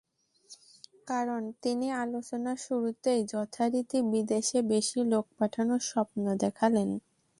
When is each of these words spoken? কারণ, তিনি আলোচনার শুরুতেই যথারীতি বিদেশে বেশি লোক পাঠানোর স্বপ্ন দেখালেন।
কারণ, 1.07 1.41
তিনি 1.63 1.87
আলোচনার 2.03 2.57
শুরুতেই 2.65 3.19
যথারীতি 3.31 3.97
বিদেশে 4.11 4.59
বেশি 4.71 4.99
লোক 5.11 5.25
পাঠানোর 5.37 5.81
স্বপ্ন 5.91 6.23
দেখালেন। 6.43 6.89